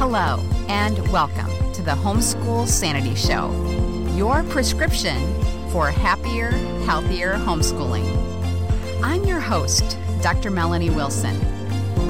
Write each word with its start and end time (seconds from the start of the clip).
Hello, 0.00 0.42
and 0.68 0.96
welcome 1.12 1.50
to 1.74 1.82
the 1.82 1.90
Homeschool 1.90 2.66
Sanity 2.66 3.14
Show, 3.14 3.52
your 4.16 4.42
prescription 4.44 5.18
for 5.68 5.90
happier, 5.90 6.52
healthier 6.86 7.34
homeschooling. 7.34 8.06
I'm 9.02 9.24
your 9.24 9.40
host, 9.40 9.98
Dr. 10.22 10.50
Melanie 10.50 10.88
Wilson, 10.88 11.38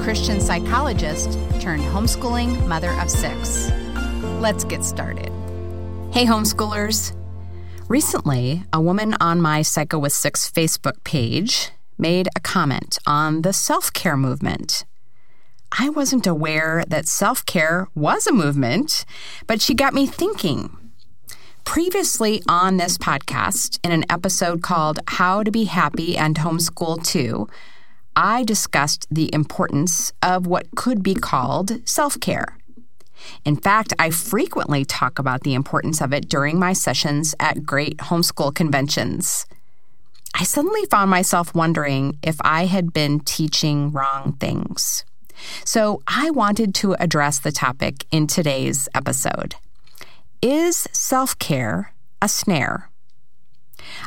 Christian 0.05 0.41
psychologist 0.41 1.33
turned 1.59 1.83
homeschooling 1.83 2.65
mother 2.69 2.93
of 3.01 3.11
six. 3.11 3.73
Let's 4.39 4.63
get 4.63 4.85
started. 4.85 5.33
Hey, 6.13 6.27
homeschoolers. 6.27 7.13
Recently, 7.89 8.63
a 8.73 8.81
woman 8.81 9.17
on 9.21 9.41
my 9.41 9.63
Psycho 9.63 9.99
with 9.99 10.13
Six 10.13 10.49
Facebook 10.49 11.03
page 11.03 11.73
made 11.99 12.29
a 12.37 12.41
comment 12.41 12.99
on 13.05 13.43
the 13.43 13.53
self 13.53 13.93
care 13.93 14.17
movement. 14.17 14.85
I 15.79 15.89
wasn't 15.89 16.27
aware 16.27 16.85
that 16.89 17.07
self 17.07 17.47
care 17.47 17.89
was 17.95 18.27
a 18.27 18.33
movement, 18.33 19.05
but 19.47 19.61
she 19.61 19.75
got 19.75 19.95
me 19.95 20.07
thinking. 20.07 20.77
Previously 21.65 22.43
on 22.49 22.77
this 22.77 22.99
podcast, 22.99 23.79
in 23.85 23.93
an 23.93 24.05
episode 24.11 24.63
called 24.63 24.99
How 25.07 25.43
to 25.43 25.51
Be 25.51 25.65
Happy 25.65 26.17
and 26.17 26.37
Homeschool 26.37 27.05
Too, 27.07 27.49
I 28.17 28.43
discussed 28.43 29.07
the 29.11 29.33
importance 29.33 30.13
of 30.23 30.47
what 30.47 30.67
could 30.75 31.03
be 31.03 31.15
called 31.15 31.87
self 31.89 32.19
care. 32.19 32.57
In 33.45 33.57
fact, 33.57 33.93
I 33.99 34.11
frequently 34.11 34.85
talk 34.85 35.19
about 35.19 35.43
the 35.43 35.55
importance 35.55 36.01
of 36.01 36.13
it 36.13 36.29
during 36.29 36.59
my 36.59 36.73
sessions 36.73 37.35
at 37.39 37.65
great 37.65 37.99
homeschool 37.99 38.55
conventions. 38.55 39.47
I 40.35 40.45
suddenly 40.45 40.85
found 40.87 41.11
myself 41.11 41.55
wondering 41.55 42.19
if 42.23 42.37
I 42.41 42.67
had 42.67 42.93
been 42.93 43.21
teaching 43.21 43.93
wrong 43.93 44.37
things. 44.41 45.05
So 45.65 46.03
I 46.07 46.31
wanted 46.31 46.75
to 46.77 46.95
address 46.95 47.39
the 47.39 47.53
topic 47.53 48.05
in 48.11 48.27
today's 48.27 48.89
episode. 48.95 49.55
Is 50.43 50.89
self 50.93 51.39
care 51.39 51.93
a 52.23 52.29
snare? 52.29 52.91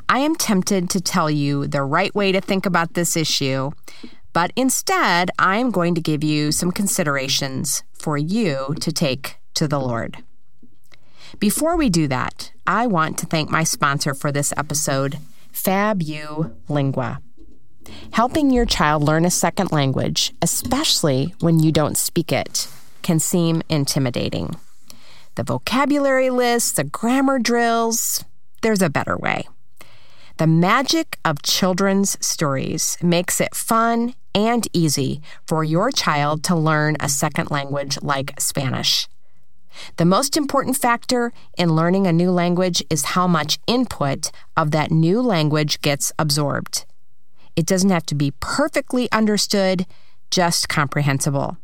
I 0.07 0.19
am 0.19 0.35
tempted 0.35 0.89
to 0.91 1.01
tell 1.01 1.29
you 1.29 1.67
the 1.67 1.83
right 1.83 2.13
way 2.13 2.31
to 2.31 2.41
think 2.41 2.65
about 2.65 2.93
this 2.93 3.15
issue, 3.15 3.71
but 4.31 4.51
instead, 4.55 5.29
I 5.37 5.57
am 5.57 5.71
going 5.71 5.95
to 5.95 6.01
give 6.01 6.23
you 6.23 6.51
some 6.51 6.71
considerations 6.71 7.83
for 7.93 8.17
you 8.17 8.75
to 8.79 8.91
take 8.91 9.37
to 9.55 9.67
the 9.67 9.79
Lord. 9.79 10.23
Before 11.39 11.75
we 11.75 11.89
do 11.89 12.07
that, 12.07 12.51
I 12.65 12.87
want 12.87 13.17
to 13.19 13.25
thank 13.25 13.49
my 13.49 13.63
sponsor 13.63 14.13
for 14.13 14.31
this 14.31 14.53
episode, 14.57 15.17
FabU 15.51 16.55
Lingua. 16.69 17.21
Helping 18.11 18.51
your 18.51 18.65
child 18.65 19.03
learn 19.03 19.25
a 19.25 19.31
second 19.31 19.71
language, 19.71 20.33
especially 20.41 21.33
when 21.39 21.59
you 21.59 21.71
don't 21.71 21.97
speak 21.97 22.31
it, 22.31 22.67
can 23.01 23.19
seem 23.19 23.61
intimidating. 23.69 24.55
The 25.35 25.43
vocabulary 25.43 26.29
lists, 26.29 26.71
the 26.71 26.83
grammar 26.83 27.39
drills, 27.39 28.23
there's 28.61 28.81
a 28.81 28.89
better 28.89 29.17
way. 29.17 29.47
The 30.37 30.47
magic 30.47 31.19
of 31.23 31.41
children's 31.43 32.17
stories 32.25 32.97
makes 33.01 33.39
it 33.39 33.53
fun 33.53 34.15
and 34.33 34.67
easy 34.73 35.21
for 35.45 35.63
your 35.63 35.91
child 35.91 36.43
to 36.45 36.55
learn 36.55 36.97
a 36.99 37.09
second 37.09 37.51
language 37.51 37.99
like 38.01 38.39
Spanish. 38.39 39.07
The 39.97 40.05
most 40.05 40.37
important 40.37 40.77
factor 40.77 41.33
in 41.57 41.75
learning 41.75 42.07
a 42.07 42.13
new 42.13 42.31
language 42.31 42.83
is 42.89 43.03
how 43.03 43.27
much 43.27 43.59
input 43.67 44.31
of 44.55 44.71
that 44.71 44.91
new 44.91 45.21
language 45.21 45.81
gets 45.81 46.11
absorbed. 46.17 46.85
It 47.55 47.65
doesn't 47.65 47.89
have 47.89 48.05
to 48.07 48.15
be 48.15 48.31
perfectly 48.39 49.11
understood, 49.11 49.85
just 50.31 50.69
comprehensible. 50.69 51.57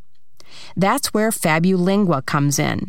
That's 0.75 1.13
where 1.13 1.31
FabuLingua 1.31 2.25
comes 2.25 2.59
in. 2.59 2.87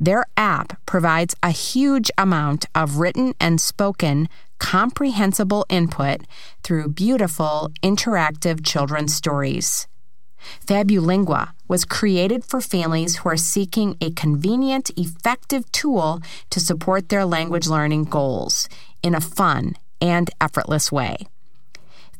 Their 0.00 0.24
app 0.36 0.78
provides 0.86 1.34
a 1.42 1.50
huge 1.50 2.10
amount 2.18 2.66
of 2.74 2.96
written 2.96 3.34
and 3.40 3.60
spoken 3.60 4.28
comprehensible 4.58 5.66
input 5.68 6.22
through 6.62 6.88
beautiful, 6.88 7.70
interactive 7.82 8.64
children's 8.64 9.14
stories. 9.14 9.86
FabuLingua 10.66 11.52
was 11.68 11.84
created 11.84 12.44
for 12.44 12.60
families 12.60 13.16
who 13.16 13.28
are 13.28 13.36
seeking 13.36 13.96
a 14.00 14.10
convenient, 14.10 14.90
effective 14.96 15.70
tool 15.72 16.20
to 16.50 16.60
support 16.60 17.08
their 17.08 17.24
language 17.24 17.66
learning 17.66 18.04
goals 18.04 18.68
in 19.02 19.14
a 19.14 19.20
fun 19.20 19.74
and 20.00 20.30
effortless 20.40 20.92
way. 20.92 21.26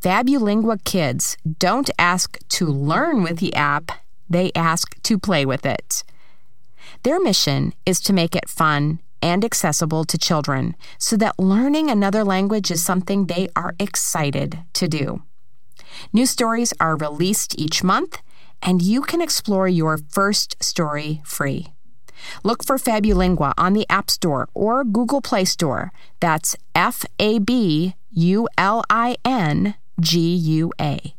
FabuLingua 0.05 0.85
kids 0.85 1.39
don't 1.59 1.89
ask 1.99 2.37
to 2.51 2.67
learn 2.67 3.23
with 3.23 3.39
the 3.39 3.55
app, 3.55 3.91
they 4.29 4.53
ask 4.55 5.03
to 5.03 5.19
play 5.19 5.47
with 5.47 5.65
it. 5.65 6.05
Their 7.05 7.19
mission 7.19 7.73
is 7.87 8.01
to 8.01 8.13
make 8.13 8.37
it 8.37 8.51
fun 8.51 9.01
and 9.23 9.43
accessible 9.47 10.05
to 10.05 10.19
children 10.19 10.77
so 10.99 11.17
that 11.17 11.39
learning 11.39 11.89
another 11.89 12.23
language 12.23 12.71
is 12.71 12.85
something 12.85 13.25
they 13.25 13.49
are 13.57 13.75
excited 13.81 14.59
to 14.75 14.89
do. 14.89 15.23
New 16.13 16.27
stories 16.27 16.75
are 16.79 16.99
released 16.99 17.59
each 17.59 17.83
month, 17.83 18.21
and 18.61 18.83
you 18.83 19.01
can 19.01 19.23
explore 19.23 19.69
your 19.69 19.97
first 19.97 20.63
story 20.63 21.23
free. 21.25 21.69
Look 22.43 22.63
for 22.63 22.77
FabuLingua 22.77 23.55
on 23.57 23.73
the 23.73 23.87
App 23.89 24.11
Store 24.11 24.51
or 24.53 24.85
Google 24.85 25.23
Play 25.23 25.47
Store. 25.47 25.93
That's 26.21 26.57
F 26.75 27.07
A 27.19 27.39
B 27.39 27.95
U 28.11 28.47
L 28.59 28.85
I 28.91 29.17
N 29.25 29.77
G 30.01 30.35
U 30.35 30.73
A. 30.81 31.15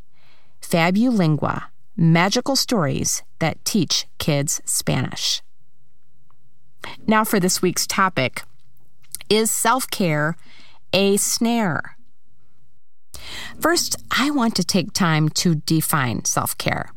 FabuLingua 0.61 1.65
Magical 1.95 2.55
Stories 2.55 3.23
that 3.39 3.63
Teach 3.63 4.05
Kids 4.17 4.61
Spanish. 4.65 5.41
Now, 7.07 7.23
for 7.23 7.39
this 7.39 7.61
week's 7.61 7.87
topic 7.87 8.43
Is 9.29 9.49
self 9.49 9.89
care 9.89 10.35
a 10.91 11.17
snare? 11.17 11.97
First, 13.59 13.95
I 14.11 14.29
want 14.29 14.55
to 14.55 14.63
take 14.63 14.91
time 14.93 15.29
to 15.29 15.55
define 15.55 16.25
self 16.25 16.57
care. 16.57 16.91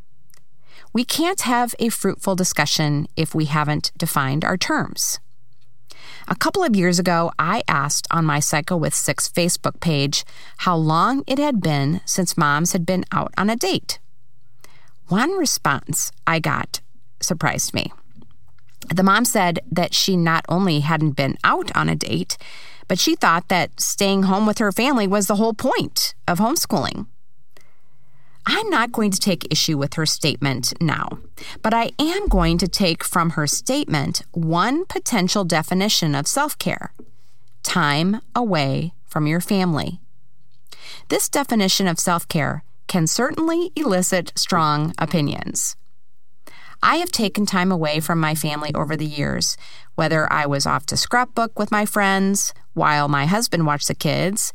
We 0.93 1.05
can't 1.05 1.43
have 1.43 1.75
a 1.79 1.91
fruitful 1.91 2.35
discussion 2.35 3.07
if 3.17 3.35
we 3.35 3.45
haven't 3.45 3.93
defined 3.97 4.45
our 4.45 4.57
terms. 4.57 5.21
A 6.27 6.35
couple 6.35 6.63
of 6.63 6.77
years 6.77 6.99
ago, 6.99 7.33
I 7.39 7.63
asked 7.69 8.07
on 8.11 8.25
my 8.25 8.41
Psycho 8.41 8.77
with 8.77 8.95
Six 8.95 9.29
Facebook 9.29 9.81
page 9.81 10.25
how 10.59 10.77
long 10.77 11.25
it 11.27 11.39
had 11.39 11.61
been 11.61 12.01
since 12.05 12.37
moms 12.37 12.73
had 12.73 12.85
been 12.85 13.05
out 13.13 13.33
on 13.37 13.51
a 13.51 13.57
date. 13.57 13.99
One 15.09 15.33
response 15.33 16.13
I 16.27 16.39
got 16.39 16.81
surprised 17.21 17.75
me. 17.75 17.93
The 18.95 19.03
mom 19.03 19.25
said 19.25 19.61
that 19.71 19.95
she 19.95 20.17
not 20.17 20.45
only 20.49 20.81
hadn't 20.81 21.13
been 21.13 21.37
out 21.45 21.75
on 21.77 21.89
a 21.89 21.97
date, 21.97 22.39
but 22.87 22.99
she 22.99 23.15
thought 23.15 23.49
that 23.49 23.81
staying 23.81 24.25
home 24.25 24.47
with 24.47 24.59
her 24.59 24.73
family 24.73 25.07
was 25.07 25.27
the 25.27 25.37
whole 25.37 25.55
point 25.55 26.15
of 26.27 26.39
homeschooling. 26.39 27.07
I'm 28.51 28.71
not 28.71 28.93
going 28.93 29.11
to 29.11 29.21
take 29.21 29.53
issue 29.53 29.77
with 29.77 29.93
her 29.95 30.07
statement 30.07 30.73
now, 30.81 31.19
but 31.63 31.75
I 31.75 31.91
am 31.99 32.29
going 32.29 32.57
to 32.59 32.67
take 32.67 33.05
from 33.05 33.31
her 33.31 33.47
statement 33.47 34.23
one 34.33 34.87
potential 34.87 35.45
definition 35.45 36.15
of 36.15 36.27
self 36.27 36.59
care 36.59 36.95
time 37.63 38.23
away 38.35 38.95
from 39.05 39.27
your 39.27 39.43
family. 39.43 40.01
This 41.09 41.29
definition 41.29 41.87
of 41.87 42.01
self 42.01 42.27
care 42.27 42.65
can 42.87 43.07
certainly 43.07 43.71
elicit 43.77 44.33
strong 44.35 44.95
opinions. 44.99 45.77
I 46.83 46.97
have 46.97 47.13
taken 47.13 47.45
time 47.45 47.71
away 47.71 48.01
from 48.01 48.19
my 48.19 48.35
family 48.35 48.71
over 48.75 48.97
the 48.97 49.05
years, 49.05 49.59
whether 49.95 50.33
I 50.33 50.47
was 50.47 50.65
off 50.65 50.87
to 50.87 50.97
scrapbook 50.97 51.59
with 51.59 51.71
my 51.71 51.85
friends 51.85 52.55
while 52.73 53.09
my 53.09 53.27
husband 53.27 53.67
watched 53.67 53.89
the 53.89 53.95
kids 53.95 54.55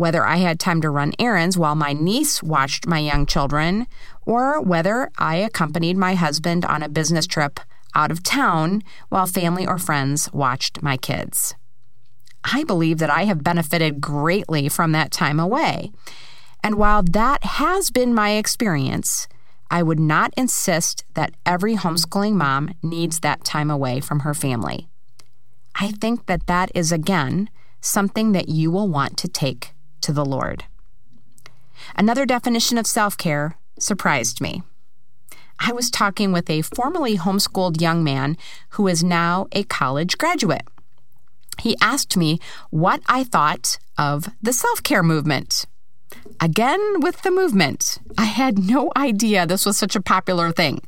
whether 0.00 0.24
I 0.24 0.38
had 0.38 0.58
time 0.58 0.80
to 0.80 0.88
run 0.88 1.12
errands 1.18 1.58
while 1.58 1.74
my 1.74 1.92
niece 1.92 2.42
watched 2.42 2.86
my 2.86 2.98
young 2.98 3.26
children, 3.26 3.86
or 4.22 4.58
whether 4.58 5.10
I 5.18 5.36
accompanied 5.36 5.98
my 5.98 6.14
husband 6.14 6.64
on 6.64 6.82
a 6.82 6.88
business 6.88 7.26
trip 7.26 7.60
out 7.94 8.10
of 8.10 8.22
town 8.22 8.82
while 9.10 9.26
family 9.26 9.66
or 9.66 9.76
friends 9.76 10.32
watched 10.32 10.82
my 10.82 10.96
kids. 10.96 11.54
I 12.42 12.64
believe 12.64 12.96
that 12.96 13.10
I 13.10 13.24
have 13.24 13.44
benefited 13.44 14.00
greatly 14.00 14.70
from 14.70 14.92
that 14.92 15.10
time 15.10 15.38
away. 15.38 15.92
And 16.64 16.76
while 16.76 17.02
that 17.02 17.44
has 17.44 17.90
been 17.90 18.14
my 18.14 18.30
experience, 18.30 19.28
I 19.70 19.82
would 19.82 20.00
not 20.00 20.32
insist 20.34 21.04
that 21.12 21.34
every 21.44 21.76
homeschooling 21.76 22.36
mom 22.36 22.72
needs 22.82 23.20
that 23.20 23.44
time 23.44 23.70
away 23.70 24.00
from 24.00 24.20
her 24.20 24.32
family. 24.32 24.88
I 25.74 25.90
think 25.90 26.24
that 26.24 26.46
that 26.46 26.70
is, 26.74 26.90
again, 26.90 27.50
something 27.82 28.32
that 28.32 28.48
you 28.48 28.70
will 28.70 28.88
want 28.88 29.18
to 29.18 29.28
take 29.28 29.74
to 30.02 30.12
the 30.12 30.24
Lord. 30.24 30.64
Another 31.96 32.26
definition 32.26 32.78
of 32.78 32.86
self 32.86 33.16
care 33.16 33.56
surprised 33.78 34.40
me. 34.40 34.62
I 35.58 35.72
was 35.72 35.90
talking 35.90 36.32
with 36.32 36.48
a 36.48 36.62
formerly 36.62 37.18
homeschooled 37.18 37.80
young 37.80 38.02
man 38.02 38.36
who 38.70 38.88
is 38.88 39.04
now 39.04 39.46
a 39.52 39.64
college 39.64 40.16
graduate. 40.16 40.66
He 41.60 41.76
asked 41.82 42.16
me 42.16 42.38
what 42.70 43.02
I 43.06 43.24
thought 43.24 43.78
of 43.98 44.28
the 44.40 44.52
self 44.52 44.82
care 44.82 45.02
movement. 45.02 45.66
Again, 46.40 47.00
with 47.00 47.22
the 47.22 47.30
movement. 47.30 47.98
I 48.16 48.24
had 48.24 48.58
no 48.70 48.90
idea 48.96 49.46
this 49.46 49.66
was 49.66 49.76
such 49.76 49.94
a 49.94 50.00
popular 50.00 50.50
thing. 50.50 50.80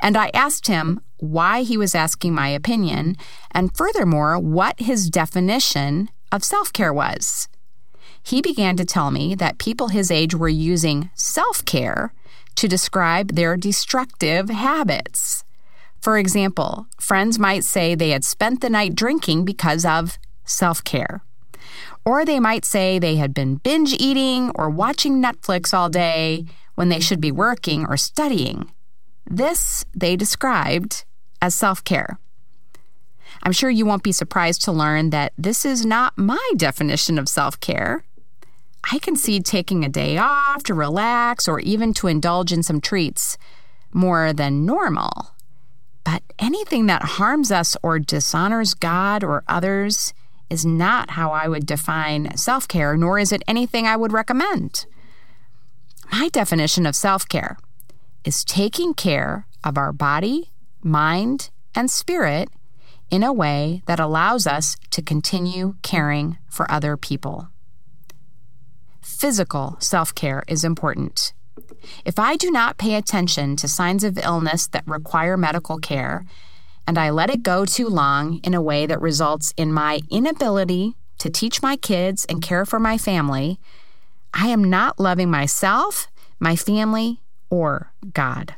And 0.00 0.16
I 0.16 0.30
asked 0.34 0.66
him 0.66 1.00
why 1.16 1.62
he 1.62 1.76
was 1.76 1.94
asking 1.94 2.34
my 2.34 2.48
opinion, 2.48 3.16
and 3.50 3.76
furthermore, 3.76 4.38
what 4.38 4.80
his 4.80 5.10
definition 5.10 6.10
of 6.32 6.44
self 6.44 6.72
care 6.72 6.92
was. 6.92 7.48
He 8.22 8.42
began 8.42 8.76
to 8.76 8.84
tell 8.84 9.10
me 9.10 9.34
that 9.34 9.58
people 9.58 9.88
his 9.88 10.10
age 10.10 10.34
were 10.34 10.48
using 10.48 11.10
self 11.14 11.64
care 11.64 12.12
to 12.56 12.68
describe 12.68 13.34
their 13.34 13.56
destructive 13.56 14.50
habits. 14.50 15.44
For 16.00 16.16
example, 16.18 16.86
friends 16.98 17.38
might 17.38 17.64
say 17.64 17.94
they 17.94 18.10
had 18.10 18.24
spent 18.24 18.60
the 18.60 18.70
night 18.70 18.94
drinking 18.94 19.44
because 19.44 19.84
of 19.84 20.18
self 20.44 20.82
care. 20.84 21.22
Or 22.04 22.24
they 22.24 22.40
might 22.40 22.64
say 22.64 22.98
they 22.98 23.16
had 23.16 23.34
been 23.34 23.56
binge 23.56 23.92
eating 23.92 24.50
or 24.54 24.70
watching 24.70 25.22
Netflix 25.22 25.74
all 25.74 25.90
day 25.90 26.46
when 26.74 26.88
they 26.88 27.00
should 27.00 27.20
be 27.20 27.30
working 27.32 27.86
or 27.86 27.96
studying. 27.96 28.72
This 29.26 29.84
they 29.94 30.16
described 30.16 31.04
as 31.42 31.54
self 31.54 31.84
care. 31.84 32.18
I'm 33.42 33.52
sure 33.52 33.70
you 33.70 33.86
won't 33.86 34.02
be 34.02 34.12
surprised 34.12 34.62
to 34.64 34.72
learn 34.72 35.10
that 35.10 35.32
this 35.38 35.64
is 35.64 35.86
not 35.86 36.18
my 36.18 36.50
definition 36.56 37.18
of 37.18 37.28
self 37.28 37.60
care. 37.60 38.04
I 38.90 38.98
can 38.98 39.16
see 39.16 39.40
taking 39.40 39.84
a 39.84 39.88
day 39.88 40.16
off 40.18 40.62
to 40.64 40.74
relax 40.74 41.46
or 41.46 41.60
even 41.60 41.92
to 41.94 42.06
indulge 42.06 42.52
in 42.52 42.62
some 42.62 42.80
treats 42.80 43.36
more 43.92 44.32
than 44.32 44.64
normal. 44.64 45.32
But 46.04 46.22
anything 46.38 46.86
that 46.86 47.02
harms 47.02 47.52
us 47.52 47.76
or 47.82 47.98
dishonors 47.98 48.74
God 48.74 49.22
or 49.22 49.44
others 49.46 50.14
is 50.48 50.66
not 50.66 51.10
how 51.10 51.30
I 51.30 51.46
would 51.46 51.66
define 51.66 52.36
self 52.36 52.66
care, 52.66 52.96
nor 52.96 53.18
is 53.18 53.32
it 53.32 53.42
anything 53.46 53.86
I 53.86 53.96
would 53.96 54.12
recommend. 54.12 54.86
My 56.10 56.28
definition 56.28 56.86
of 56.86 56.96
self 56.96 57.28
care 57.28 57.56
is 58.24 58.44
taking 58.44 58.94
care 58.94 59.46
of 59.62 59.78
our 59.78 59.92
body, 59.92 60.50
mind, 60.82 61.50
and 61.74 61.90
spirit 61.90 62.48
in 63.10 63.22
a 63.22 63.32
way 63.32 63.82
that 63.86 64.00
allows 64.00 64.46
us 64.46 64.76
to 64.90 65.02
continue 65.02 65.74
caring 65.82 66.38
for 66.48 66.70
other 66.70 66.96
people. 66.96 67.48
Physical 69.20 69.76
self 69.80 70.14
care 70.14 70.42
is 70.48 70.64
important. 70.64 71.34
If 72.06 72.18
I 72.18 72.36
do 72.36 72.50
not 72.50 72.78
pay 72.78 72.94
attention 72.94 73.54
to 73.56 73.68
signs 73.68 74.02
of 74.02 74.16
illness 74.16 74.66
that 74.68 74.86
require 74.86 75.36
medical 75.36 75.76
care, 75.76 76.24
and 76.86 76.96
I 76.96 77.10
let 77.10 77.28
it 77.28 77.42
go 77.42 77.66
too 77.66 77.88
long 77.88 78.40
in 78.42 78.54
a 78.54 78.62
way 78.62 78.86
that 78.86 78.98
results 78.98 79.52
in 79.58 79.74
my 79.74 80.00
inability 80.10 80.96
to 81.18 81.28
teach 81.28 81.60
my 81.60 81.76
kids 81.76 82.24
and 82.30 82.40
care 82.40 82.64
for 82.64 82.80
my 82.80 82.96
family, 82.96 83.60
I 84.32 84.48
am 84.48 84.64
not 84.64 84.98
loving 84.98 85.30
myself, 85.30 86.08
my 86.38 86.56
family, 86.56 87.20
or 87.50 87.92
God. 88.14 88.54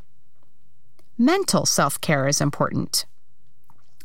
Mental 1.19 1.67
self 1.67 2.00
care 2.00 2.29
is 2.29 2.41
important. 2.41 3.05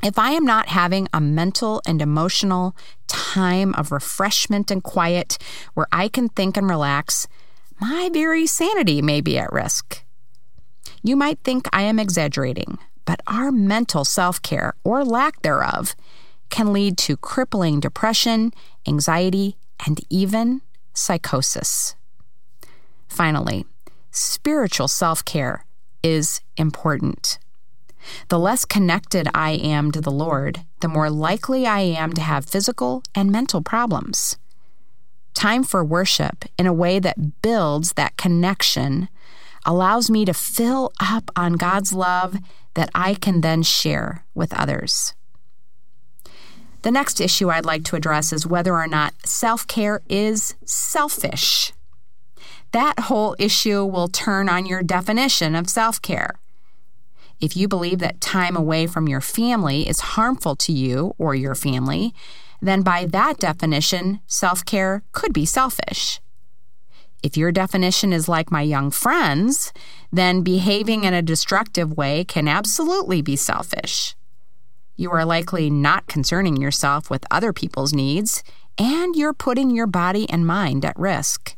If 0.04 0.20
I 0.20 0.32
am 0.32 0.46
not 0.46 0.70
having 0.70 1.08
a 1.12 1.20
mental 1.20 1.82
and 1.86 2.02
emotional 2.02 2.76
time 3.08 3.74
of 3.76 3.92
refreshment 3.92 4.70
and 4.70 4.84
quiet 4.84 5.38
where 5.74 5.88
I 5.92 6.08
can 6.08 6.30
think 6.30 6.56
and 6.56 6.70
relax, 6.70 7.28
my 7.80 8.10
very 8.12 8.46
sanity 8.46 9.02
may 9.02 9.22
be 9.22 9.38
at 9.38 9.52
risk. 9.52 10.04
You 11.04 11.16
might 11.16 11.40
think 11.44 11.68
I 11.74 11.84
am 11.84 12.00
exaggerating, 12.00 12.78
but 13.06 13.22
our 13.28 13.52
mental 13.52 14.06
self 14.06 14.42
care, 14.42 14.74
or 14.84 15.04
lack 15.04 15.42
thereof, 15.42 15.96
can 16.50 16.74
lead 16.74 16.98
to 17.00 17.18
crippling 17.18 17.80
depression, 17.80 18.52
anxiety, 18.88 19.58
and 19.86 20.00
even 20.10 20.62
psychosis. 20.94 21.96
Finally, 23.08 23.66
spiritual 24.12 24.88
self 24.88 25.24
care 25.24 25.66
is 26.04 26.42
important. 26.58 27.40
The 28.30 28.40
less 28.40 28.66
connected 28.66 29.28
I 29.34 29.52
am 29.52 29.92
to 29.92 30.02
the 30.02 30.12
Lord, 30.12 30.62
the 30.82 30.88
more 30.88 31.10
likely 31.10 31.66
I 31.66 31.80
am 31.80 32.14
to 32.14 32.22
have 32.22 32.46
physical 32.46 33.04
and 33.16 33.32
mental 33.32 33.62
problems. 33.62 34.38
Time 35.34 35.64
for 35.64 35.84
worship 35.84 36.46
in 36.58 36.66
a 36.66 36.74
way 36.74 37.00
that 37.00 37.42
builds 37.42 37.94
that 37.94 38.18
connection 38.18 39.08
allows 39.66 40.10
me 40.10 40.26
to 40.26 40.34
fill 40.34 40.92
up 41.00 41.30
on 41.36 41.54
God's 41.54 41.94
love 41.94 42.38
that 42.74 42.90
I 42.96 43.14
can 43.14 43.42
then 43.42 43.64
share 43.64 44.26
with 44.34 44.54
others. 44.54 45.14
The 46.84 46.92
next 46.92 47.20
issue 47.20 47.50
I'd 47.50 47.66
like 47.66 47.84
to 47.86 47.96
address 47.96 48.32
is 48.32 48.48
whether 48.48 48.74
or 48.74 48.88
not 48.88 49.14
self 49.26 49.68
care 49.68 50.02
is 50.08 50.56
selfish. 50.66 51.74
That 52.72 53.02
whole 53.02 53.36
issue 53.40 53.84
will 53.84 54.08
turn 54.08 54.48
on 54.48 54.66
your 54.66 54.84
definition 54.84 55.56
of 55.56 55.70
self 55.70 56.02
care. 56.02 56.40
If 57.40 57.56
you 57.56 57.68
believe 57.68 58.00
that 58.00 58.22
time 58.22 58.56
away 58.56 58.88
from 58.88 59.08
your 59.08 59.22
family 59.22 59.88
is 59.88 60.00
harmful 60.00 60.56
to 60.58 60.72
you 60.72 61.14
or 61.18 61.36
your 61.36 61.56
family, 61.56 62.14
then 62.62 62.82
by 62.82 63.06
that 63.06 63.38
definition, 63.38 64.22
self 64.26 64.66
care 64.66 65.04
could 65.12 65.34
be 65.34 65.46
selfish. 65.46 66.20
If 67.24 67.36
your 67.36 67.52
definition 67.52 68.14
is 68.14 68.28
like 68.30 68.52
my 68.52 68.62
young 68.62 68.92
friends, 68.92 69.74
then 70.12 70.44
behaving 70.44 71.04
in 71.04 71.14
a 71.14 71.22
destructive 71.22 71.98
way 71.98 72.24
can 72.24 72.48
absolutely 72.48 73.22
be 73.22 73.36
selfish. 73.36 74.16
You 74.96 75.12
are 75.12 75.26
likely 75.26 75.70
not 75.70 76.08
concerning 76.08 76.58
yourself 76.58 77.10
with 77.10 77.26
other 77.30 77.54
people's 77.54 77.94
needs, 77.94 78.44
and 78.78 79.16
you're 79.16 79.34
putting 79.34 79.70
your 79.70 79.88
body 79.88 80.30
and 80.30 80.46
mind 80.46 80.86
at 80.86 80.98
risk. 80.98 81.56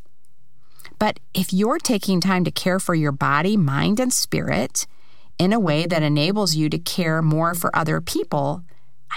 But 0.97 1.19
if 1.33 1.53
you're 1.53 1.79
taking 1.79 2.19
time 2.19 2.43
to 2.43 2.51
care 2.51 2.79
for 2.79 2.95
your 2.95 3.13
body, 3.13 3.55
mind, 3.55 3.99
and 3.99 4.11
spirit, 4.11 4.85
in 5.39 5.53
a 5.53 5.59
way 5.59 5.85
that 5.85 6.03
enables 6.03 6.55
you 6.55 6.69
to 6.69 6.77
care 6.77 7.21
more 7.21 7.55
for 7.55 7.75
other 7.75 8.01
people, 8.01 8.63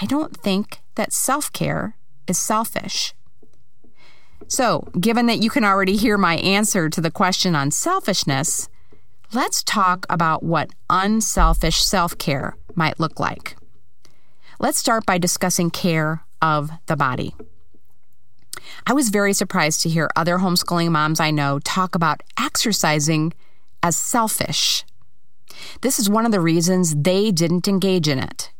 I 0.01 0.07
don't 0.07 0.37
think 0.37 0.81
that 0.95 1.13
self 1.13 1.53
care 1.53 1.97
is 2.27 2.39
selfish. 2.39 3.13
So, 4.49 4.89
given 4.99 5.27
that 5.27 5.43
you 5.43 5.51
can 5.51 5.65
already 5.65 5.97
hear 5.97 6.17
my 6.17 6.37
answer 6.37 6.89
to 6.89 7.01
the 7.01 7.11
question 7.11 7.55
on 7.55 7.71
selfishness, 7.71 8.69
let's 9.33 9.63
talk 9.63 10.07
about 10.09 10.43
what 10.43 10.71
unselfish 10.89 11.83
self 11.83 12.17
care 12.19 12.57
might 12.75 13.01
look 13.01 13.19
like. 13.19 13.57
Let's 14.59 14.79
start 14.79 15.05
by 15.05 15.19
discussing 15.19 15.71
care 15.71 16.25
of 16.41 16.71
the 16.87 16.97
body. 16.97 17.35
I 18.87 18.93
was 18.93 19.09
very 19.09 19.33
surprised 19.33 19.83
to 19.83 19.89
hear 19.89 20.09
other 20.15 20.39
homeschooling 20.39 20.91
moms 20.91 21.19
I 21.19 21.31
know 21.31 21.59
talk 21.61 21.95
about 21.95 22.23
exercising 22.39 23.33
as 23.83 23.97
selfish. 23.97 24.85
This 25.81 25.99
is 25.99 26.09
one 26.09 26.27
of 26.27 26.33
the 26.33 26.41
reasons 26.41 26.95
they 26.95 27.31
didn't 27.31 27.69
engage 27.69 28.09
in 28.09 28.19
it. 28.19 28.51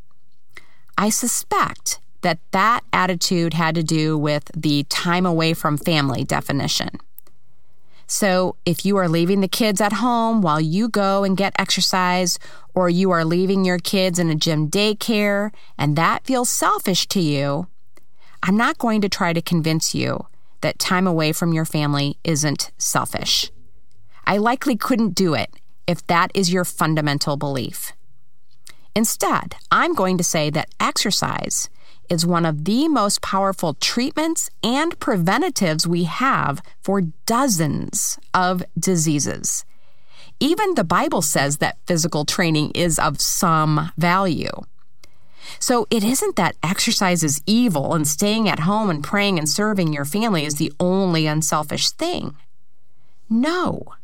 I 0.99 1.11
suspect 1.11 2.01
that 2.23 2.39
that 2.53 2.81
attitude 2.93 3.55
had 3.55 3.75
to 3.75 3.83
do 3.83 4.17
with 4.17 4.51
the 4.57 4.85
time 4.85 5.27
away 5.27 5.55
from 5.55 5.77
family 5.77 6.25
definition. 6.25 6.91
So, 8.07 8.57
if 8.67 8.85
you 8.85 8.99
are 8.99 9.09
leaving 9.09 9.41
the 9.41 9.49
kids 9.49 9.81
at 9.81 9.95
home 9.95 10.43
while 10.43 10.61
you 10.61 10.89
go 10.89 11.25
and 11.25 11.37
get 11.37 11.55
exercise, 11.59 12.39
or 12.75 12.91
you 12.91 13.11
are 13.11 13.25
leaving 13.25 13.65
your 13.65 13.79
kids 13.79 14.19
in 14.19 14.29
a 14.29 14.35
gym 14.35 14.69
daycare 14.69 15.51
and 15.79 15.97
that 15.97 16.27
feels 16.27 16.51
selfish 16.51 17.07
to 17.09 17.21
you, 17.21 17.69
I'm 18.43 18.57
not 18.57 18.77
going 18.77 19.01
to 19.01 19.09
try 19.09 19.33
to 19.33 19.41
convince 19.41 19.95
you 19.95 20.27
that 20.61 20.79
time 20.79 21.07
away 21.07 21.33
from 21.33 21.53
your 21.53 21.65
family 21.65 22.19
isn't 22.23 22.71
selfish. 22.77 23.51
I 24.27 24.37
likely 24.37 24.77
couldn't 24.77 25.15
do 25.15 25.35
it 25.35 25.51
if 25.87 26.07
that 26.07 26.31
is 26.35 26.53
your 26.53 26.65
fundamental 26.65 27.37
belief. 27.37 27.93
Instead, 28.95 29.57
I'm 29.71 29.95
going 29.95 30.19
to 30.19 30.25
say 30.25 30.51
that 30.51 30.75
exercise 30.79 31.71
is 32.11 32.27
one 32.27 32.45
of 32.45 32.65
the 32.65 32.89
most 32.89 33.23
powerful 33.23 33.75
treatments 33.75 34.51
and 34.63 34.99
preventatives 35.01 35.87
we 35.87 36.05
have 36.05 36.63
for 36.83 37.01
dozens 37.25 38.19
of 38.35 38.63
diseases. 38.79 39.65
Even 40.39 40.75
the 40.75 40.85
Bible 40.85 41.23
says 41.23 41.59
that 41.59 41.79
physical 41.87 42.25
training 42.25 42.73
is 42.73 42.99
of 42.99 43.21
some 43.21 43.93
value. 43.97 44.51
So 45.59 45.87
it 45.91 46.05
isn't 46.05 46.37
that 46.37 46.57
exercise 46.63 47.23
is 47.23 47.43
evil 47.47 47.95
and 47.95 48.07
staying 48.07 48.49
at 48.49 48.61
home 48.61 48.91
and 48.91 49.03
praying 49.03 49.39
and 49.39 49.49
serving 49.49 49.93
your 49.93 50.05
family 50.05 50.45
is 50.45 50.57
the 50.57 50.73
only 50.79 51.27
unselfish 51.27 51.91
thing. 51.91 52.37
No. 53.31 53.95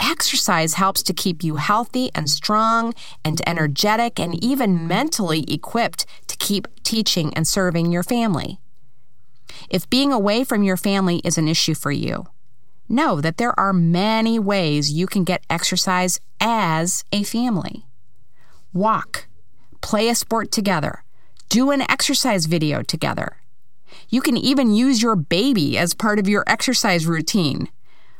Exercise 0.00 0.74
helps 0.74 1.02
to 1.02 1.12
keep 1.12 1.42
you 1.42 1.56
healthy 1.56 2.10
and 2.14 2.30
strong 2.30 2.94
and 3.24 3.40
energetic 3.46 4.20
and 4.20 4.42
even 4.42 4.86
mentally 4.86 5.44
equipped 5.48 6.06
to 6.28 6.36
keep 6.36 6.68
teaching 6.84 7.32
and 7.34 7.46
serving 7.46 7.90
your 7.90 8.02
family. 8.02 8.60
If 9.68 9.90
being 9.90 10.12
away 10.12 10.44
from 10.44 10.62
your 10.62 10.76
family 10.76 11.20
is 11.24 11.36
an 11.36 11.48
issue 11.48 11.74
for 11.74 11.90
you, 11.90 12.26
know 12.88 13.20
that 13.20 13.36
there 13.36 13.58
are 13.58 13.72
many 13.72 14.38
ways 14.38 14.92
you 14.92 15.06
can 15.06 15.24
get 15.24 15.44
exercise 15.50 16.20
as 16.40 17.04
a 17.12 17.22
family. 17.22 17.86
Walk, 18.72 19.26
play 19.80 20.08
a 20.08 20.14
sport 20.14 20.50
together, 20.52 21.04
do 21.48 21.70
an 21.70 21.82
exercise 21.90 22.46
video 22.46 22.82
together. 22.82 23.38
You 24.08 24.20
can 24.20 24.36
even 24.36 24.74
use 24.74 25.02
your 25.02 25.16
baby 25.16 25.76
as 25.76 25.94
part 25.94 26.18
of 26.18 26.28
your 26.28 26.44
exercise 26.46 27.06
routine 27.06 27.68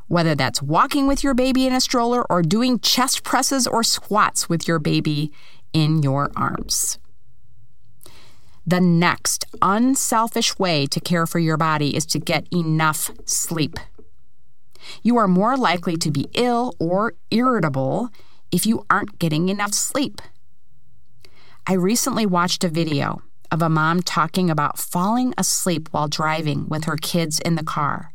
whether 0.09 0.35
that's 0.35 0.63
walking 0.63 1.07
with 1.07 1.23
your 1.23 1.35
baby 1.35 1.67
in 1.67 1.73
a 1.73 1.81
stroller 1.81 2.31
or 2.31 2.43
doing 2.43 2.81
chest 2.81 3.23
presses 3.23 3.67
or 3.67 3.83
squats 3.83 4.49
with 4.49 4.67
your 4.67 4.79
baby 4.79 5.31
in 5.73 6.03
your 6.03 6.31
arms. 6.35 6.99
The 8.67 8.81
next 8.81 9.47
unselfish 9.63 10.59
way 10.59 10.87
to 10.89 11.01
care 11.01 11.27
for 11.27 11.39
your 11.39 11.57
body 11.57 11.97
is 11.97 12.05
to 12.07 12.19
get 12.19 12.47
enough 12.53 13.11
sleep. 13.25 13.79
You 15.03 15.17
are 15.17 15.29
more 15.29 15.57
likely 15.57 15.97
to 15.97 16.11
be 16.11 16.29
ill 16.35 16.75
or 16.79 17.15
irritable 17.31 18.11
if 18.51 18.67
you 18.67 18.85
aren't 18.91 19.19
getting 19.19 19.49
enough 19.49 19.73
sleep. 19.73 20.21
I 21.67 21.75
recently 21.75 22.27
watched 22.27 22.65
a 22.65 22.69
video 22.69 23.23
of 23.51 23.63
a 23.63 23.69
mom 23.69 24.03
talking 24.03 24.51
about 24.51 24.79
falling 24.79 25.35
asleep 25.37 25.89
while 25.91 26.09
driving 26.09 26.69
with 26.69 26.85
her 26.85 26.97
kids 26.97 27.41
in 27.41 27.55
the 27.55 27.63
car. 27.63 28.13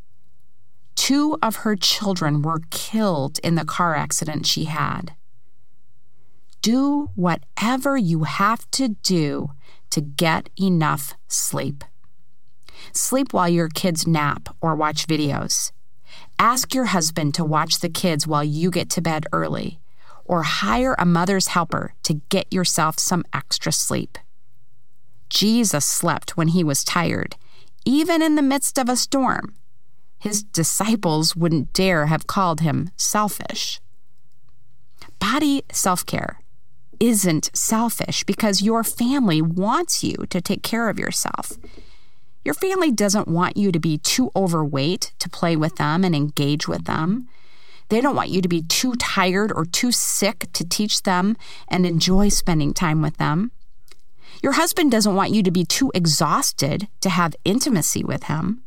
Two 0.95 1.37
of 1.41 1.57
her 1.57 1.75
children 1.75 2.41
were 2.41 2.61
killed 2.69 3.39
in 3.39 3.55
the 3.55 3.65
car 3.65 3.95
accident 3.95 4.45
she 4.45 4.65
had. 4.65 5.15
Do 6.61 7.09
whatever 7.15 7.97
you 7.97 8.23
have 8.23 8.69
to 8.71 8.89
do 8.89 9.51
to 9.89 10.01
get 10.01 10.49
enough 10.59 11.15
sleep. 11.27 11.83
Sleep 12.91 13.33
while 13.33 13.49
your 13.49 13.69
kids 13.69 14.07
nap 14.07 14.55
or 14.61 14.75
watch 14.75 15.07
videos. 15.07 15.71
Ask 16.39 16.73
your 16.73 16.85
husband 16.85 17.33
to 17.35 17.45
watch 17.45 17.79
the 17.79 17.89
kids 17.89 18.25
while 18.25 18.43
you 18.43 18.71
get 18.71 18.89
to 18.91 19.01
bed 19.01 19.25
early, 19.31 19.79
or 20.25 20.43
hire 20.43 20.95
a 20.97 21.05
mother's 21.05 21.47
helper 21.47 21.93
to 22.03 22.21
get 22.29 22.51
yourself 22.51 22.97
some 22.97 23.23
extra 23.33 23.71
sleep. 23.71 24.17
Jesus 25.29 25.85
slept 25.85 26.37
when 26.37 26.49
he 26.49 26.63
was 26.63 26.83
tired, 26.83 27.35
even 27.85 28.21
in 28.21 28.35
the 28.35 28.41
midst 28.41 28.77
of 28.77 28.87
a 28.87 28.95
storm. 28.95 29.55
His 30.23 30.41
disciples 30.41 31.35
wouldn't 31.35 31.73
dare 31.73 32.05
have 32.05 32.27
called 32.27 32.61
him 32.61 32.91
selfish. 32.95 33.81
Body 35.19 35.63
self 35.69 36.05
care 36.05 36.39
isn't 36.97 37.51
selfish 37.53 38.23
because 38.23 38.61
your 38.61 38.85
family 38.85 39.41
wants 39.41 40.01
you 40.01 40.15
to 40.29 40.39
take 40.39 40.63
care 40.63 40.87
of 40.87 40.97
yourself. 40.97 41.51
Your 42.45 42.53
family 42.53 42.89
doesn't 42.89 43.27
want 43.27 43.57
you 43.57 43.69
to 43.73 43.79
be 43.81 43.97
too 43.97 44.31
overweight 44.33 45.11
to 45.19 45.27
play 45.27 45.57
with 45.57 45.75
them 45.75 46.05
and 46.05 46.15
engage 46.15 46.69
with 46.69 46.85
them. 46.85 47.27
They 47.89 47.99
don't 47.99 48.15
want 48.15 48.29
you 48.29 48.41
to 48.41 48.47
be 48.47 48.61
too 48.61 48.93
tired 48.93 49.51
or 49.51 49.65
too 49.65 49.91
sick 49.91 50.47
to 50.53 50.63
teach 50.63 51.03
them 51.03 51.35
and 51.67 51.85
enjoy 51.85 52.29
spending 52.29 52.73
time 52.73 53.01
with 53.01 53.17
them. 53.17 53.51
Your 54.41 54.53
husband 54.53 54.89
doesn't 54.89 55.15
want 55.15 55.31
you 55.31 55.43
to 55.43 55.51
be 55.51 55.65
too 55.65 55.91
exhausted 55.93 56.87
to 57.01 57.09
have 57.09 57.35
intimacy 57.43 58.05
with 58.05 58.23
him. 58.23 58.62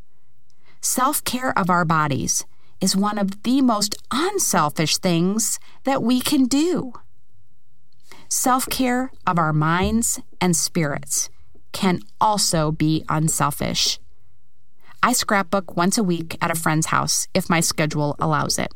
Self 0.88 1.24
care 1.24 1.52
of 1.58 1.68
our 1.68 1.84
bodies 1.84 2.44
is 2.80 2.94
one 2.94 3.18
of 3.18 3.42
the 3.42 3.60
most 3.60 3.96
unselfish 4.12 4.98
things 4.98 5.58
that 5.82 6.00
we 6.00 6.20
can 6.20 6.44
do. 6.44 6.92
Self 8.28 8.68
care 8.68 9.10
of 9.26 9.36
our 9.36 9.52
minds 9.52 10.20
and 10.40 10.54
spirits 10.54 11.28
can 11.72 12.02
also 12.20 12.70
be 12.70 13.04
unselfish. 13.08 13.98
I 15.02 15.12
scrapbook 15.12 15.76
once 15.76 15.98
a 15.98 16.04
week 16.04 16.38
at 16.40 16.52
a 16.52 16.60
friend's 16.62 16.86
house 16.86 17.26
if 17.34 17.50
my 17.50 17.58
schedule 17.58 18.14
allows 18.20 18.56
it. 18.56 18.72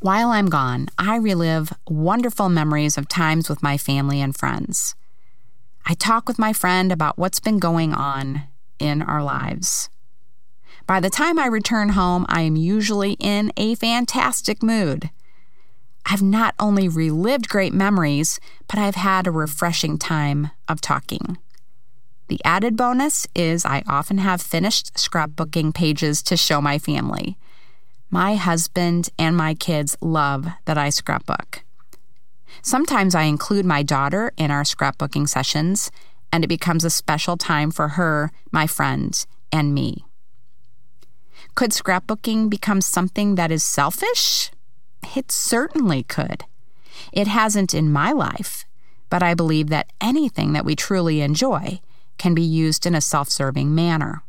While 0.00 0.28
I'm 0.28 0.50
gone, 0.50 0.88
I 0.98 1.16
relive 1.16 1.72
wonderful 1.88 2.50
memories 2.50 2.98
of 2.98 3.08
times 3.08 3.48
with 3.48 3.62
my 3.62 3.78
family 3.78 4.20
and 4.20 4.36
friends. 4.36 4.94
I 5.86 5.94
talk 5.94 6.28
with 6.28 6.38
my 6.38 6.52
friend 6.52 6.92
about 6.92 7.16
what's 7.16 7.40
been 7.40 7.58
going 7.58 7.94
on 7.94 8.42
in 8.78 9.00
our 9.00 9.22
lives. 9.22 9.88
By 10.88 11.00
the 11.00 11.10
time 11.10 11.38
I 11.38 11.44
return 11.44 11.90
home, 11.90 12.24
I 12.30 12.40
am 12.40 12.56
usually 12.56 13.12
in 13.20 13.52
a 13.58 13.74
fantastic 13.74 14.62
mood. 14.62 15.10
I've 16.06 16.22
not 16.22 16.54
only 16.58 16.88
relived 16.88 17.50
great 17.50 17.74
memories, 17.74 18.40
but 18.68 18.78
I've 18.78 18.94
had 18.94 19.26
a 19.26 19.30
refreshing 19.30 19.98
time 19.98 20.50
of 20.66 20.80
talking. 20.80 21.36
The 22.28 22.40
added 22.42 22.74
bonus 22.74 23.26
is 23.34 23.66
I 23.66 23.82
often 23.86 24.16
have 24.16 24.40
finished 24.40 24.94
scrapbooking 24.94 25.74
pages 25.74 26.22
to 26.22 26.38
show 26.38 26.62
my 26.62 26.78
family. 26.78 27.36
My 28.08 28.36
husband 28.36 29.10
and 29.18 29.36
my 29.36 29.52
kids 29.52 29.94
love 30.00 30.48
that 30.64 30.78
I 30.78 30.88
scrapbook. 30.88 31.64
Sometimes 32.62 33.14
I 33.14 33.24
include 33.24 33.66
my 33.66 33.82
daughter 33.82 34.32
in 34.38 34.50
our 34.50 34.62
scrapbooking 34.62 35.28
sessions, 35.28 35.90
and 36.32 36.44
it 36.44 36.48
becomes 36.48 36.82
a 36.82 36.88
special 36.88 37.36
time 37.36 37.70
for 37.70 37.88
her, 37.88 38.32
my 38.50 38.66
friend, 38.66 39.26
and 39.52 39.74
me. 39.74 40.06
Could 41.58 41.72
scrapbooking 41.72 42.48
become 42.48 42.80
something 42.80 43.34
that 43.34 43.50
is 43.50 43.64
selfish? 43.64 44.52
It 45.16 45.32
certainly 45.32 46.04
could. 46.04 46.44
It 47.12 47.26
hasn't 47.26 47.74
in 47.74 47.90
my 47.90 48.12
life, 48.12 48.64
but 49.10 49.24
I 49.24 49.34
believe 49.34 49.68
that 49.70 49.90
anything 50.00 50.52
that 50.52 50.64
we 50.64 50.76
truly 50.76 51.20
enjoy 51.20 51.80
can 52.16 52.32
be 52.32 52.42
used 52.42 52.86
in 52.86 52.94
a 52.94 53.00
self 53.00 53.28
serving 53.28 53.74
manner. 53.74 54.22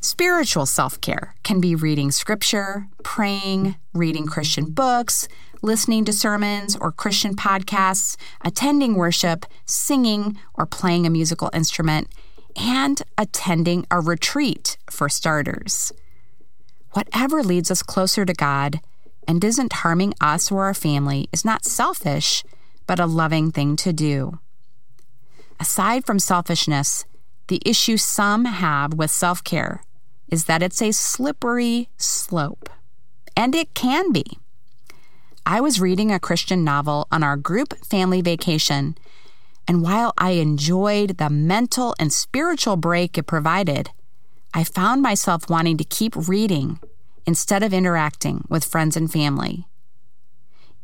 Spiritual 0.00 0.64
self 0.64 0.98
care 1.02 1.34
can 1.42 1.60
be 1.60 1.74
reading 1.74 2.10
scripture, 2.10 2.88
praying, 3.02 3.76
reading 3.92 4.24
Christian 4.24 4.70
books, 4.70 5.28
listening 5.60 6.06
to 6.06 6.14
sermons 6.14 6.76
or 6.76 6.90
Christian 6.90 7.36
podcasts, 7.36 8.16
attending 8.40 8.94
worship, 8.94 9.44
singing, 9.66 10.38
or 10.54 10.64
playing 10.64 11.06
a 11.06 11.10
musical 11.10 11.50
instrument, 11.52 12.08
and 12.56 13.02
attending 13.16 13.86
a 13.90 14.00
retreat 14.00 14.76
for 14.90 15.08
starters. 15.08 15.92
Whatever 16.92 17.42
leads 17.42 17.70
us 17.70 17.82
closer 17.82 18.24
to 18.24 18.34
God 18.34 18.80
and 19.26 19.42
isn't 19.42 19.72
harming 19.72 20.14
us 20.20 20.50
or 20.50 20.64
our 20.64 20.74
family 20.74 21.28
is 21.32 21.44
not 21.44 21.64
selfish, 21.64 22.44
but 22.86 23.00
a 23.00 23.06
loving 23.06 23.50
thing 23.50 23.76
to 23.76 23.92
do. 23.92 24.38
Aside 25.58 26.04
from 26.04 26.18
selfishness, 26.18 27.04
the 27.48 27.62
issue 27.64 27.96
some 27.96 28.46
have 28.46 28.94
with 28.94 29.10
self 29.10 29.44
care 29.44 29.82
is 30.28 30.46
that 30.46 30.62
it's 30.62 30.82
a 30.82 30.92
slippery 30.92 31.88
slope. 31.96 32.68
And 33.36 33.54
it 33.54 33.74
can 33.74 34.12
be. 34.12 34.38
I 35.44 35.60
was 35.60 35.80
reading 35.80 36.10
a 36.10 36.20
Christian 36.20 36.64
novel 36.64 37.06
on 37.10 37.22
our 37.22 37.36
group 37.36 37.74
family 37.84 38.22
vacation, 38.22 38.96
and 39.68 39.82
while 39.82 40.12
I 40.18 40.30
enjoyed 40.32 41.18
the 41.18 41.30
mental 41.30 41.94
and 41.98 42.12
spiritual 42.12 42.76
break 42.76 43.16
it 43.16 43.24
provided, 43.24 43.90
I 44.54 44.64
found 44.64 45.02
myself 45.02 45.48
wanting 45.48 45.76
to 45.78 45.84
keep 45.84 46.14
reading 46.28 46.80
instead 47.26 47.62
of 47.62 47.72
interacting 47.72 48.44
with 48.48 48.64
friends 48.64 48.96
and 48.96 49.10
family. 49.10 49.66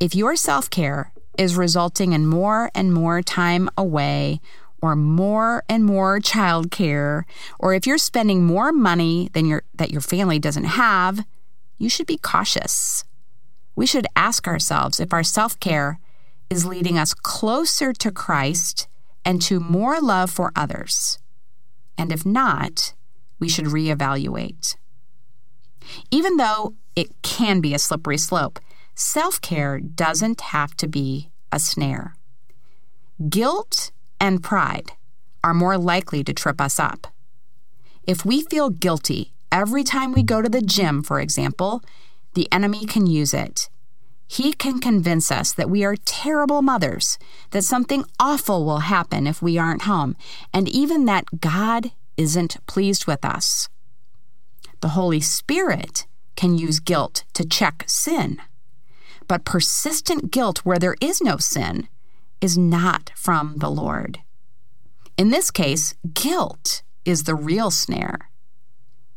If 0.00 0.14
your 0.14 0.36
self 0.36 0.70
care 0.70 1.12
is 1.36 1.56
resulting 1.56 2.12
in 2.12 2.26
more 2.26 2.70
and 2.74 2.92
more 2.92 3.20
time 3.22 3.68
away 3.76 4.40
or 4.80 4.94
more 4.94 5.64
and 5.68 5.84
more 5.84 6.20
childcare, 6.20 7.24
or 7.58 7.74
if 7.74 7.86
you're 7.86 7.98
spending 7.98 8.44
more 8.44 8.72
money 8.72 9.28
than 9.32 9.46
your 9.46 9.64
that 9.74 9.90
your 9.90 10.00
family 10.00 10.38
doesn't 10.38 10.64
have, 10.64 11.24
you 11.78 11.88
should 11.88 12.06
be 12.06 12.16
cautious. 12.16 13.04
We 13.74 13.86
should 13.86 14.06
ask 14.16 14.46
ourselves 14.46 14.98
if 14.98 15.12
our 15.12 15.22
self-care 15.22 15.98
is 16.50 16.66
leading 16.66 16.98
us 16.98 17.14
closer 17.14 17.92
to 17.92 18.10
Christ 18.10 18.88
and 19.24 19.42
to 19.42 19.60
more 19.60 20.00
love 20.00 20.30
for 20.30 20.52
others. 20.56 21.18
And 21.96 22.12
if 22.12 22.24
not, 22.24 22.94
we 23.38 23.48
should 23.48 23.66
reevaluate. 23.66 24.76
Even 26.10 26.36
though 26.36 26.74
it 26.96 27.10
can 27.22 27.60
be 27.60 27.74
a 27.74 27.78
slippery 27.78 28.18
slope, 28.18 28.58
self 28.94 29.40
care 29.40 29.80
doesn't 29.80 30.40
have 30.40 30.76
to 30.76 30.88
be 30.88 31.30
a 31.52 31.58
snare. 31.58 32.14
Guilt 33.28 33.90
and 34.20 34.42
pride 34.42 34.92
are 35.42 35.54
more 35.54 35.78
likely 35.78 36.24
to 36.24 36.32
trip 36.32 36.60
us 36.60 36.78
up. 36.78 37.06
If 38.06 38.24
we 38.24 38.42
feel 38.42 38.70
guilty 38.70 39.32
every 39.52 39.84
time 39.84 40.12
we 40.12 40.22
go 40.22 40.42
to 40.42 40.48
the 40.48 40.62
gym, 40.62 41.02
for 41.02 41.20
example, 41.20 41.82
the 42.34 42.50
enemy 42.52 42.86
can 42.86 43.06
use 43.06 43.34
it. 43.34 43.68
He 44.30 44.52
can 44.52 44.78
convince 44.78 45.32
us 45.32 45.52
that 45.52 45.70
we 45.70 45.84
are 45.84 45.96
terrible 45.96 46.60
mothers, 46.60 47.18
that 47.50 47.64
something 47.64 48.04
awful 48.20 48.64
will 48.64 48.80
happen 48.80 49.26
if 49.26 49.40
we 49.40 49.56
aren't 49.56 49.82
home, 49.82 50.16
and 50.52 50.68
even 50.68 51.06
that 51.06 51.40
God 51.40 51.92
isn't 52.18 52.58
pleased 52.66 53.06
with 53.06 53.24
us. 53.24 53.70
The 54.80 54.88
Holy 54.90 55.20
Spirit 55.20 56.06
can 56.36 56.58
use 56.58 56.78
guilt 56.78 57.24
to 57.34 57.44
check 57.44 57.84
sin. 57.86 58.38
But 59.26 59.44
persistent 59.44 60.30
guilt 60.30 60.58
where 60.58 60.78
there 60.78 60.96
is 61.00 61.20
no 61.20 61.38
sin 61.38 61.88
is 62.40 62.56
not 62.56 63.10
from 63.16 63.56
the 63.56 63.70
Lord. 63.70 64.20
In 65.16 65.30
this 65.30 65.50
case, 65.50 65.94
guilt 66.14 66.82
is 67.04 67.24
the 67.24 67.34
real 67.34 67.70
snare. 67.70 68.30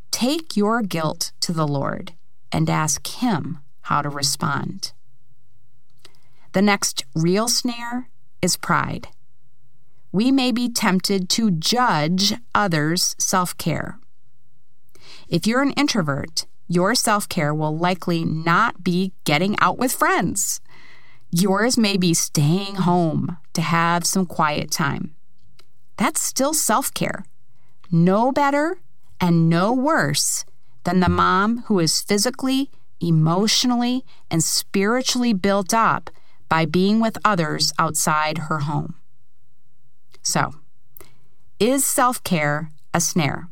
Take 0.10 0.58
your 0.58 0.82
guilt 0.82 1.32
to 1.41 1.53
the 1.53 1.68
Lord 1.68 2.13
and 2.51 2.70
ask 2.70 3.06
Him 3.08 3.60
how 3.82 4.01
to 4.01 4.10
respond. 4.10 4.94
The 6.53 6.62
next 6.62 7.05
real 7.15 7.48
snare 7.48 8.10
is 8.41 8.58
pride. 8.58 9.08
We 10.12 10.31
may 10.31 10.51
be 10.51 10.67
tempted 10.67 11.29
to 11.29 11.51
judge 11.51 12.34
others' 12.53 13.15
self 13.17 13.58
care. 13.58 14.00
If 15.29 15.48
you're 15.48 15.62
an 15.62 15.72
introvert, 15.72 16.46
your 16.67 16.93
self 16.93 17.29
care 17.29 17.53
will 17.53 17.77
likely 17.77 18.25
not 18.25 18.84
be 18.84 19.13
getting 19.24 19.55
out 19.60 19.77
with 19.77 19.93
friends. 19.93 20.60
Yours 21.31 21.77
may 21.77 21.96
be 21.96 22.13
staying 22.13 22.75
home 22.75 23.38
to 23.53 23.62
have 23.62 24.05
some 24.05 24.25
quiet 24.25 24.72
time. 24.72 25.15
That's 25.96 26.22
still 26.22 26.53
self 26.53 26.93
care. 26.93 27.24
No 27.89 28.34
better 28.34 28.81
and 29.22 29.50
no 29.50 29.72
worse 29.72 30.43
than 30.84 31.00
the 31.00 31.08
mom 31.08 31.60
who 31.67 31.79
is 31.79 32.01
physically, 32.01 32.70
emotionally, 33.00 34.03
and 34.29 34.43
spiritually 34.43 35.31
built 35.31 35.74
up 35.74 36.10
by 36.51 36.65
being 36.65 37.00
with 37.00 37.17
others 37.24 37.72
outside 37.79 38.38
her 38.50 38.60
home. 38.60 38.96
So, 40.22 40.53
is 41.62 41.86
self 41.86 42.22
care 42.25 42.72
a 42.93 43.00
snare? 43.00 43.48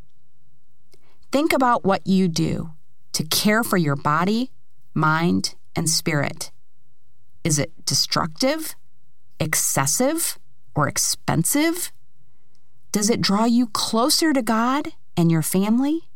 Think 1.31 1.53
about 1.53 1.85
what 1.85 2.05
you 2.05 2.27
do 2.27 2.71
to 3.13 3.23
care 3.23 3.63
for 3.63 3.77
your 3.77 3.95
body, 3.95 4.51
mind, 4.93 5.55
and 5.77 5.89
spirit. 5.89 6.51
Is 7.45 7.57
it 7.57 7.71
destructive, 7.85 8.75
excessive, 9.39 10.37
or 10.75 10.89
expensive? 10.89 11.93
Does 12.91 13.09
it 13.09 13.21
draw 13.21 13.45
you 13.45 13.67
closer 13.67 14.33
to 14.33 14.41
God 14.41 14.89
and 15.15 15.31
your 15.31 15.41
family? 15.41 16.09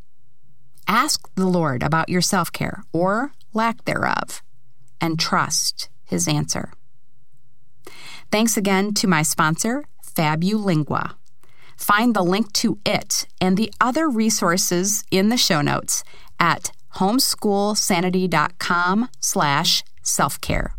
Ask 0.85 1.33
the 1.35 1.47
Lord 1.47 1.81
about 1.81 2.09
your 2.09 2.21
self 2.21 2.51
care 2.51 2.83
or 2.91 3.31
lack 3.53 3.85
thereof 3.85 4.43
and 4.99 5.17
trust 5.17 5.87
His 6.05 6.27
answer. 6.27 6.73
Thanks 8.31 8.57
again 8.57 8.95
to 8.95 9.07
my 9.07 9.21
sponsor, 9.21 9.85
FabuLingua. 10.03 11.13
Find 11.77 12.15
the 12.15 12.23
link 12.23 12.51
to 12.53 12.79
it 12.85 13.27
and 13.41 13.57
the 13.57 13.73
other 13.81 14.07
resources 14.09 15.03
in 15.11 15.27
the 15.29 15.37
show 15.37 15.61
notes 15.61 16.03
at 16.39 16.71
homeschoolsanity.com 16.95 19.09
slash 19.19 19.83
self-care. 20.01 20.75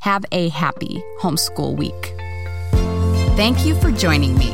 Have 0.00 0.24
a 0.30 0.48
happy 0.48 1.02
homeschool 1.20 1.76
week. 1.76 2.14
Thank 3.36 3.66
you 3.66 3.74
for 3.76 3.90
joining 3.90 4.38
me. 4.38 4.50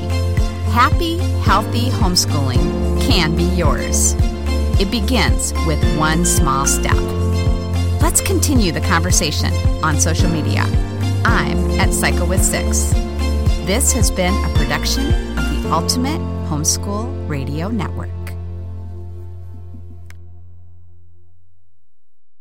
Happy, 0.72 1.18
healthy 1.42 1.90
homeschooling 1.90 3.00
can 3.00 3.36
be 3.36 3.44
yours. 3.44 4.16
It 4.80 4.90
begins 4.90 5.52
with 5.66 5.80
one 5.96 6.24
small 6.24 6.66
step. 6.66 6.96
Let's 8.04 8.20
continue 8.20 8.70
the 8.70 8.82
conversation 8.82 9.50
on 9.82 9.98
social 9.98 10.28
media. 10.28 10.60
I'm 11.24 11.70
at 11.80 11.90
Psycho 11.90 12.26
with 12.26 12.44
Six. 12.44 12.90
This 13.64 13.94
has 13.94 14.10
been 14.10 14.34
a 14.44 14.54
production 14.58 15.06
of 15.38 15.62
the 15.62 15.70
Ultimate 15.72 16.20
Homeschool 16.50 17.26
Radio 17.26 17.68
Network. 17.68 18.23